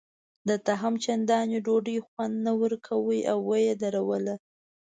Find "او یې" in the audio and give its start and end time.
3.31-3.71